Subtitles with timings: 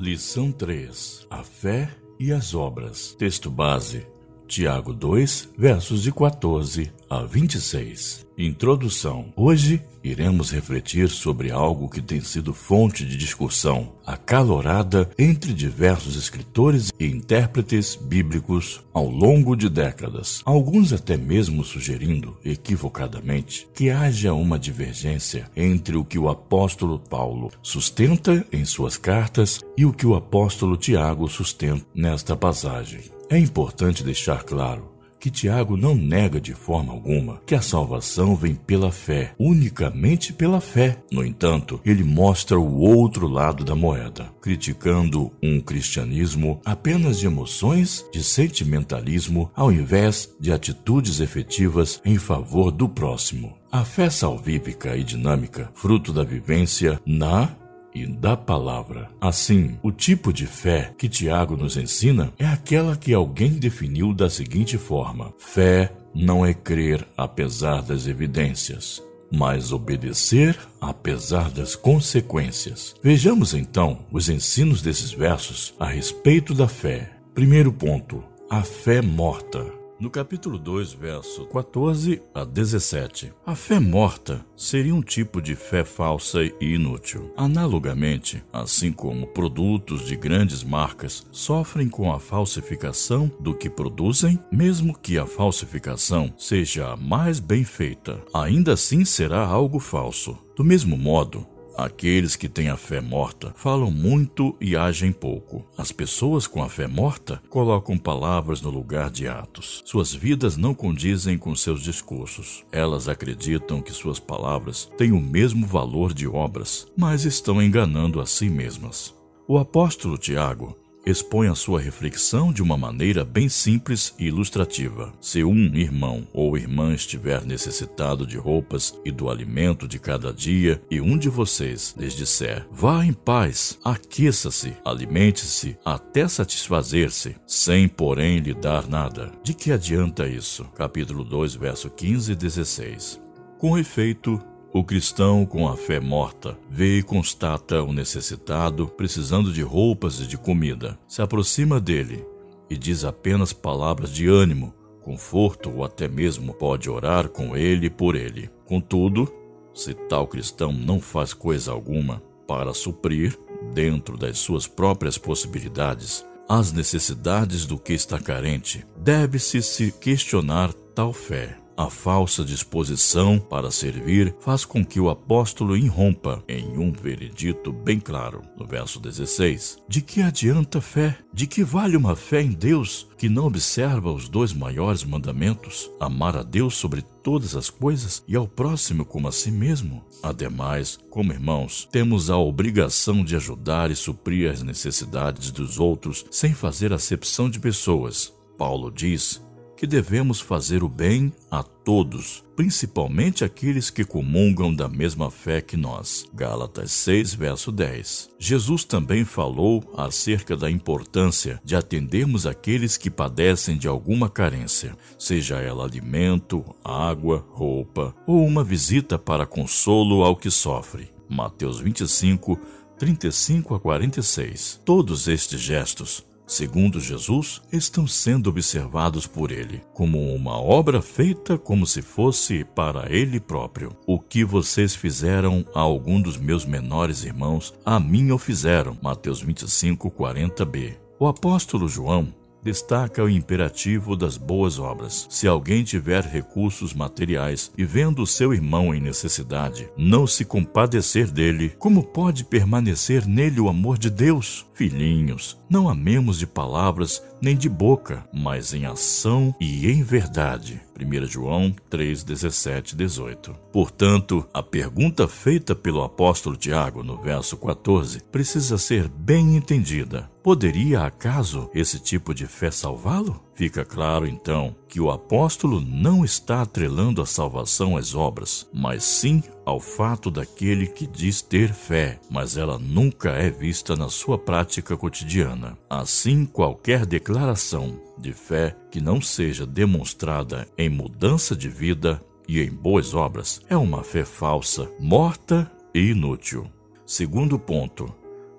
[0.00, 1.90] Lição 3: A fé
[2.20, 3.16] e as obras.
[3.18, 4.06] Texto base:
[4.48, 8.26] Tiago 2, versos de 14 a 26.
[8.38, 16.16] Introdução: Hoje iremos refletir sobre algo que tem sido fonte de discussão acalorada entre diversos
[16.16, 20.40] escritores e intérpretes bíblicos ao longo de décadas.
[20.46, 27.50] Alguns até mesmo sugerindo, equivocadamente, que haja uma divergência entre o que o apóstolo Paulo
[27.62, 33.17] sustenta em suas cartas e o que o apóstolo Tiago sustenta nesta passagem.
[33.30, 38.54] É importante deixar claro que Tiago não nega de forma alguma que a salvação vem
[38.54, 40.96] pela fé, unicamente pela fé.
[41.10, 48.04] No entanto, ele mostra o outro lado da moeda, criticando um cristianismo apenas de emoções,
[48.12, 53.58] de sentimentalismo, ao invés de atitudes efetivas em favor do próximo.
[53.70, 57.54] A fé salvífica e dinâmica, fruto da vivência na
[57.94, 59.10] e da palavra.
[59.20, 64.28] Assim, o tipo de fé que Tiago nos ensina é aquela que alguém definiu da
[64.30, 72.94] seguinte forma: fé não é crer apesar das evidências, mas obedecer apesar das consequências.
[73.02, 77.10] Vejamos então os ensinos desses versos a respeito da fé.
[77.34, 79.77] Primeiro ponto: a fé morta.
[80.00, 85.84] No capítulo 2, verso 14 a 17, a fé morta seria um tipo de fé
[85.84, 87.32] falsa e inútil.
[87.36, 94.96] Analogamente, assim como produtos de grandes marcas sofrem com a falsificação do que produzem, mesmo
[94.96, 100.38] que a falsificação seja a mais bem feita, ainda assim será algo falso.
[100.54, 101.44] Do mesmo modo,
[101.78, 105.64] Aqueles que têm a fé morta falam muito e agem pouco.
[105.78, 109.84] As pessoas com a fé morta colocam palavras no lugar de atos.
[109.86, 112.64] Suas vidas não condizem com seus discursos.
[112.72, 118.26] Elas acreditam que suas palavras têm o mesmo valor de obras, mas estão enganando a
[118.26, 119.14] si mesmas.
[119.46, 125.12] O apóstolo Tiago expõe a sua reflexão de uma maneira bem simples e ilustrativa.
[125.20, 130.80] Se um irmão ou irmã estiver necessitado de roupas e do alimento de cada dia,
[130.90, 138.38] e um de vocês lhes disser: Vá em paz, aqueça-se, alimente-se até satisfazer-se, sem porém
[138.38, 139.32] lhe dar nada.
[139.42, 140.64] De que adianta isso?
[140.74, 143.20] Capítulo 2, verso 15 e 16.
[143.58, 144.40] Com efeito,
[144.72, 150.26] o cristão com a fé morta vê e constata o necessitado precisando de roupas e
[150.26, 150.98] de comida.
[151.08, 152.24] Se aproxima dele
[152.68, 158.14] e diz apenas palavras de ânimo, conforto ou até mesmo pode orar com ele por
[158.14, 158.50] ele.
[158.66, 159.32] Contudo,
[159.72, 163.38] se tal cristão não faz coisa alguma para suprir,
[163.72, 171.12] dentro das suas próprias possibilidades, as necessidades do que está carente, deve-se se questionar tal
[171.12, 171.58] fé.
[171.78, 178.00] A falsa disposição para servir faz com que o apóstolo irrompa em um veredito bem
[178.00, 179.78] claro, no verso 16.
[179.88, 181.16] De que adianta fé?
[181.32, 185.88] De que vale uma fé em Deus que não observa os dois maiores mandamentos?
[186.00, 190.04] Amar a Deus sobre todas as coisas e ao próximo como a si mesmo?
[190.20, 196.52] Ademais, como irmãos, temos a obrigação de ajudar e suprir as necessidades dos outros sem
[196.52, 198.36] fazer acepção de pessoas.
[198.58, 199.40] Paulo diz
[199.78, 205.76] que devemos fazer o bem a todos, principalmente aqueles que comungam da mesma fé que
[205.76, 206.28] nós.
[206.34, 208.28] Gálatas 6, verso 10.
[208.40, 215.60] Jesus também falou acerca da importância de atendermos aqueles que padecem de alguma carência, seja
[215.60, 221.08] ela alimento, água, roupa ou uma visita para consolo ao que sofre.
[221.28, 222.58] Mateus 25,
[222.98, 224.80] 35 a 46.
[224.84, 231.86] Todos estes gestos segundo Jesus, estão sendo observados por ele como uma obra feita como
[231.86, 233.94] se fosse para ele próprio.
[234.06, 238.96] O que vocês fizeram a algum dos meus menores irmãos, a mim o fizeram.
[239.02, 240.96] Mateus 25, 40b.
[241.20, 242.32] O apóstolo João
[242.62, 245.26] destaca o imperativo das boas obras.
[245.30, 251.74] Se alguém tiver recursos materiais e vendo seu irmão em necessidade, não se compadecer dele,
[251.78, 254.66] como pode permanecer nele o amor de Deus?
[254.74, 260.80] Filhinhos, não amemos de palavras nem de boca, mas em ação e em verdade.
[261.00, 263.54] 1 João 3, 17 18.
[263.72, 270.30] Portanto, a pergunta feita pelo apóstolo Tiago no verso 14 precisa ser bem entendida.
[270.42, 273.47] Poderia acaso esse tipo de fé salvá-lo?
[273.58, 279.42] Fica claro então que o apóstolo não está atrelando a salvação às obras, mas sim
[279.66, 284.96] ao fato daquele que diz ter fé, mas ela nunca é vista na sua prática
[284.96, 285.76] cotidiana.
[285.90, 292.70] Assim, qualquer declaração de fé que não seja demonstrada em mudança de vida e em
[292.70, 296.70] boas obras é uma fé falsa, morta e inútil.
[297.04, 298.14] Segundo ponto,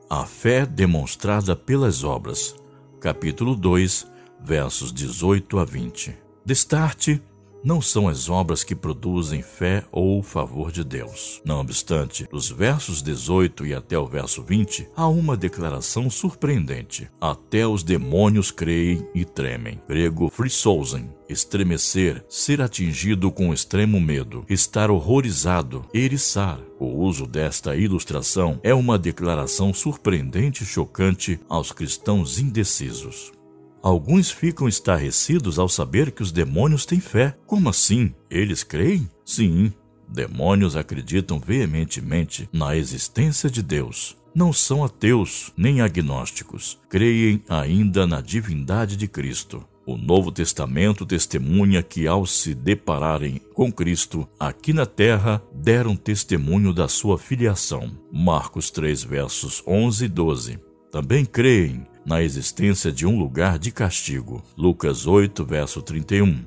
[0.09, 2.55] A fé demonstrada pelas obras.
[2.99, 6.15] Capítulo 2, versos 18 a 20.
[6.45, 7.21] Destarte
[7.63, 11.41] não são as obras que produzem fé ou favor de Deus.
[11.43, 17.09] Não obstante, dos versos 18 e até o verso 20, há uma declaração surpreendente.
[17.19, 19.81] Até os demônios creem e tremem.
[19.87, 26.59] Grego frisousen, estremecer, ser atingido com extremo medo, estar horrorizado, eriçar.
[26.79, 33.33] O uso desta ilustração é uma declaração surpreendente e chocante aos cristãos indecisos.
[33.81, 37.35] Alguns ficam estarrecidos ao saber que os demônios têm fé.
[37.47, 38.13] Como assim?
[38.29, 39.09] Eles creem?
[39.25, 39.71] Sim,
[40.07, 44.17] demônios acreditam veementemente na existência de Deus.
[44.35, 46.77] Não são ateus nem agnósticos.
[46.89, 49.65] Creem ainda na divindade de Cristo.
[49.85, 56.71] O Novo Testamento testemunha que, ao se depararem com Cristo aqui na terra, deram testemunho
[56.71, 57.91] da sua filiação.
[58.11, 60.68] Marcos 3, versos 11 e 12.
[60.91, 64.43] Também creem na existência de um lugar de castigo.
[64.57, 66.45] Lucas 8, verso 31.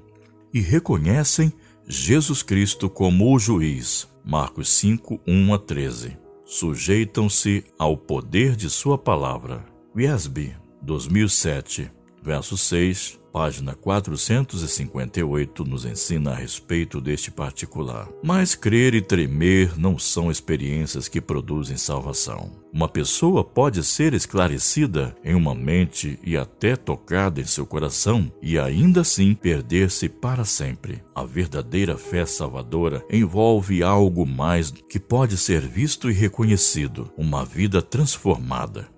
[0.53, 1.53] E reconhecem
[1.87, 4.09] Jesus Cristo como o juiz.
[4.25, 6.19] Marcos 5, 1 a 13.
[6.45, 9.65] Sujeitam-se ao poder de sua palavra.
[9.95, 11.91] Wiesby, 2007,
[12.23, 18.07] verso 6 página 458, nos ensina a respeito deste particular.
[18.23, 22.62] Mas crer e tremer não são experiências que produzem salvação.
[22.73, 28.59] Uma pessoa pode ser esclarecida em uma mente e até tocada em seu coração e
[28.59, 31.05] ainda assim perder-se para sempre.
[31.15, 37.83] A verdadeira fé salvadora envolve algo mais que pode ser visto e reconhecido, uma vida
[37.83, 38.89] transformada.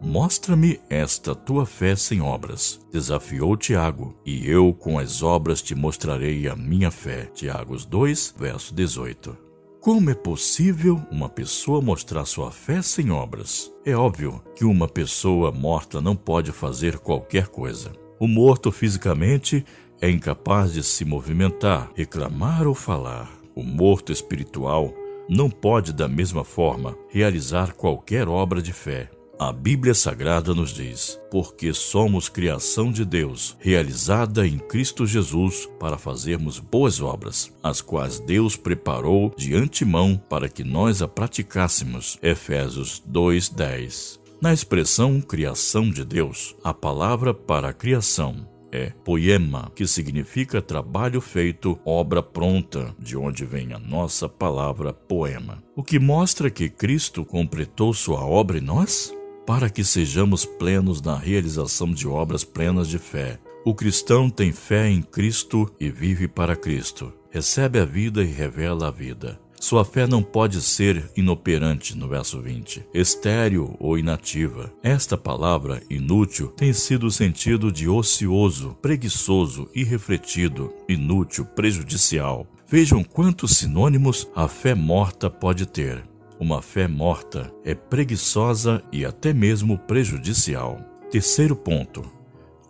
[0.00, 6.46] Mostra-me esta tua fé sem obras, desafiou Tiago, e eu com as obras te mostrarei
[6.46, 7.24] a minha fé.
[7.34, 9.45] Tiago 2, verso 18.
[9.86, 13.72] Como é possível uma pessoa mostrar sua fé sem obras?
[13.84, 17.92] É óbvio que uma pessoa morta não pode fazer qualquer coisa.
[18.18, 19.64] O morto fisicamente
[20.00, 23.30] é incapaz de se movimentar, reclamar ou falar.
[23.54, 24.92] O morto espiritual
[25.28, 29.08] não pode, da mesma forma, realizar qualquer obra de fé.
[29.38, 35.98] A Bíblia Sagrada nos diz: porque somos criação de Deus, realizada em Cristo Jesus para
[35.98, 42.18] fazermos boas obras, as quais Deus preparou de antemão para que nós a praticássemos.
[42.22, 44.18] Efésios 2:10.
[44.40, 51.20] Na expressão criação de Deus, a palavra para a criação é poema, que significa trabalho
[51.20, 55.62] feito, obra pronta, de onde vem a nossa palavra poema.
[55.74, 59.14] O que mostra que Cristo completou sua obra em nós?
[59.46, 63.38] Para que sejamos plenos na realização de obras plenas de fé.
[63.64, 67.12] O cristão tem fé em Cristo e vive para Cristo.
[67.30, 69.40] Recebe a vida e revela a vida.
[69.58, 74.72] Sua fé não pode ser inoperante, no verso 20, estéril ou inativa.
[74.82, 82.46] Esta palavra, inútil, tem sido o sentido de ocioso, preguiçoso, irrefletido, inútil, prejudicial.
[82.68, 86.04] Vejam quantos sinônimos a fé morta pode ter.
[86.38, 90.78] Uma fé morta é preguiçosa e até mesmo prejudicial.
[91.10, 92.02] Terceiro ponto: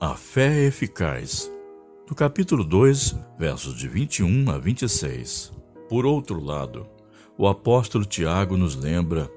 [0.01, 1.51] a fé é eficaz.
[2.09, 5.53] No capítulo 2, versos de 21 a 26.
[5.89, 6.87] Por outro lado,
[7.37, 9.29] o apóstolo Tiago nos lembra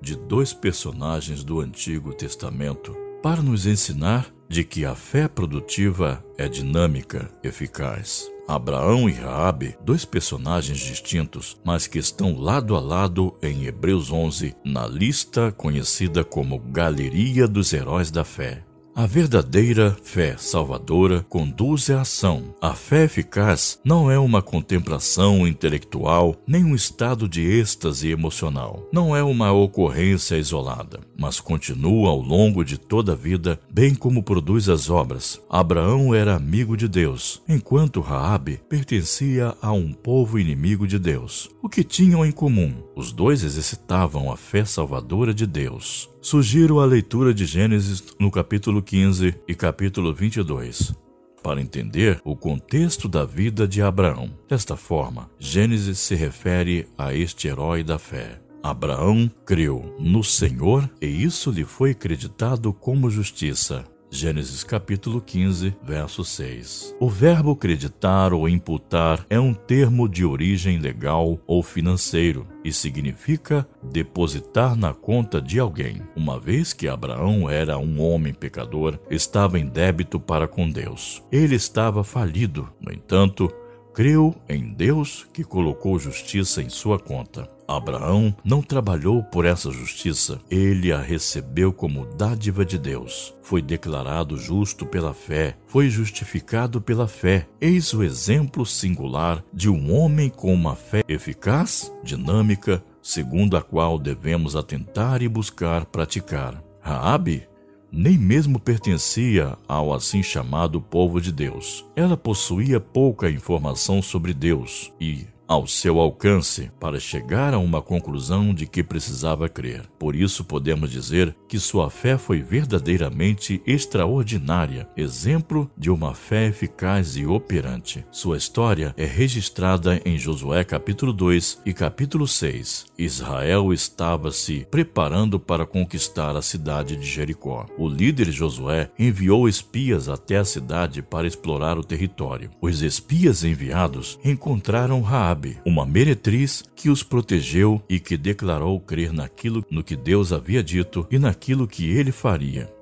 [0.00, 6.48] de dois personagens do Antigo Testamento para nos ensinar de que a fé produtiva é
[6.48, 8.33] dinâmica, eficaz.
[8.46, 14.54] Abraão e Raabe, dois personagens distintos, mas que estão lado a lado em Hebreus 11,
[14.64, 18.62] na lista conhecida como Galeria dos Heróis da Fé.
[18.96, 22.54] A verdadeira fé salvadora conduz à ação.
[22.62, 28.88] A fé eficaz não é uma contemplação intelectual, nem um estado de êxtase emocional.
[28.92, 34.22] Não é uma ocorrência isolada, mas continua ao longo de toda a vida, bem como
[34.22, 35.40] produz as obras.
[35.50, 41.50] Abraão era amigo de Deus, enquanto Raabe pertencia a um povo inimigo de Deus.
[41.60, 42.72] O que tinham em comum?
[42.94, 46.13] Os dois exercitavam a fé salvadora de Deus.
[46.24, 50.94] Sugiro a leitura de Gênesis no capítulo 15 e capítulo 22
[51.42, 54.30] para entender o contexto da vida de Abraão.
[54.48, 58.40] Desta forma, Gênesis se refere a este herói da fé.
[58.62, 63.84] Abraão creu no Senhor e isso lhe foi acreditado como justiça.
[64.14, 66.94] Gênesis capítulo 15, verso 6.
[67.00, 73.66] O verbo acreditar ou imputar é um termo de origem legal ou financeiro e significa
[73.82, 76.00] depositar na conta de alguém.
[76.14, 81.20] Uma vez que Abraão era um homem pecador, estava em débito para com Deus.
[81.32, 82.72] Ele estava falido.
[82.80, 83.52] No entanto,
[83.94, 87.48] creu em Deus que colocou justiça em sua conta.
[87.66, 93.34] Abraão não trabalhou por essa justiça, ele a recebeu como dádiva de Deus.
[93.40, 97.46] Foi declarado justo pela fé, foi justificado pela fé.
[97.60, 103.98] Eis o exemplo singular de um homem com uma fé eficaz, dinâmica, segundo a qual
[103.98, 106.62] devemos atentar e buscar praticar.
[106.80, 107.48] Raabe
[107.96, 111.86] nem mesmo pertencia ao assim chamado povo de Deus.
[111.94, 118.54] Ela possuía pouca informação sobre Deus e, ao seu alcance para chegar a uma conclusão
[118.54, 119.82] de que precisava crer.
[119.98, 127.16] Por isso podemos dizer que sua fé foi verdadeiramente extraordinária, exemplo de uma fé eficaz
[127.16, 128.04] e operante.
[128.10, 132.86] Sua história é registrada em Josué capítulo 2 e capítulo 6.
[132.98, 137.66] Israel estava se preparando para conquistar a cidade de Jericó.
[137.76, 142.50] O líder Josué enviou espias até a cidade para explorar o território.
[142.60, 149.12] Os espias enviados encontraram Raab Raabe, uma meretriz que os protegeu e que declarou crer
[149.12, 152.72] naquilo no que Deus havia dito e naquilo que ele faria.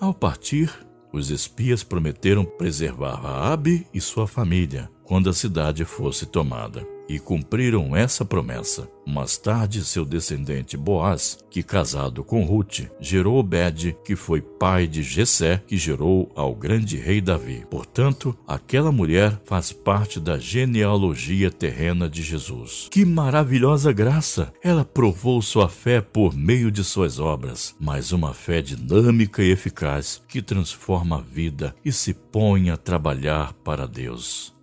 [0.00, 0.72] Ao partir,
[1.12, 7.96] os espias prometeram preservar Raabe e sua família quando a cidade fosse tomada e cumpriram
[7.96, 8.88] essa promessa.
[9.06, 15.02] Mais tarde, seu descendente Boaz, que casado com Ruth, gerou Obed, que foi pai de
[15.02, 17.64] Jessé, que gerou ao grande rei Davi.
[17.70, 22.88] Portanto, aquela mulher faz parte da genealogia terrena de Jesus.
[22.90, 24.52] Que maravilhosa graça!
[24.62, 30.22] Ela provou sua fé por meio de suas obras, mas uma fé dinâmica e eficaz
[30.28, 34.54] que transforma a vida e se põe a trabalhar para Deus.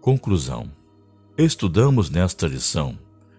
[0.00, 0.68] Conclusão
[1.36, 2.96] Estudamos nesta lição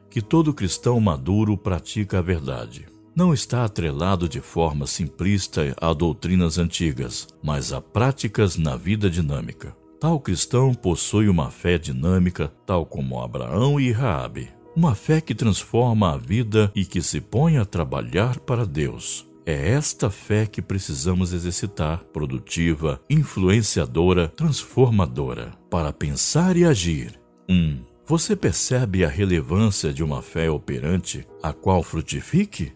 [0.09, 2.85] que todo cristão maduro pratica a verdade.
[3.15, 9.73] Não está atrelado de forma simplista a doutrinas antigas, mas a práticas na vida dinâmica.
[9.97, 14.49] Tal cristão possui uma fé dinâmica, tal como Abraão e Raabe.
[14.75, 19.25] Uma fé que transforma a vida e que se põe a trabalhar para Deus.
[19.45, 27.79] É esta fé que precisamos exercitar, produtiva, influenciadora, transformadora, para pensar e agir 1.
[28.07, 32.71] Você percebe a relevância de uma fé operante a qual frutifique?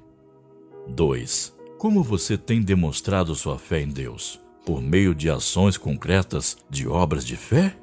[0.88, 1.56] 2.
[1.78, 4.40] Como você tem demonstrado sua fé em Deus?
[4.66, 7.76] Por meio de ações concretas de obras de fé?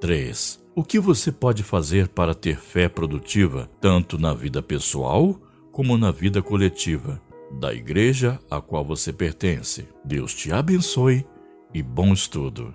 [0.00, 0.60] 3.
[0.74, 6.10] O que você pode fazer para ter fé produtiva, tanto na vida pessoal como na
[6.10, 7.20] vida coletiva,
[7.50, 9.86] da igreja a qual você pertence?
[10.04, 11.26] Deus te abençoe
[11.74, 12.74] e bom estudo.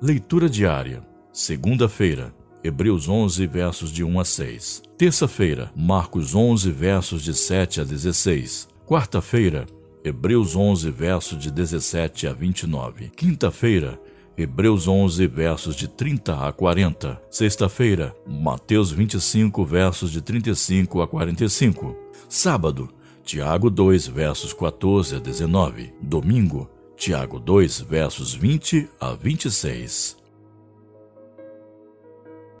[0.00, 2.34] Leitura diária, segunda-feira,
[2.66, 4.82] Hebreus 11, versos de 1 a 6.
[4.98, 8.68] Terça-feira, Marcos 11, versos de 7 a 16.
[8.84, 9.66] Quarta-feira,
[10.04, 13.12] Hebreus 11, versos de 17 a 29.
[13.16, 14.00] Quinta-feira,
[14.36, 17.22] Hebreus 11, versos de 30 a 40.
[17.30, 21.96] Sexta-feira, Mateus 25, versos de 35 a 45.
[22.28, 22.88] Sábado,
[23.24, 25.94] Tiago 2, versos 14 a 19.
[26.02, 30.25] Domingo, Tiago 2, versos 20 a 26.